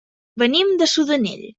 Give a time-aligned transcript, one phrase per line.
[0.43, 1.49] Venim de Sudanell.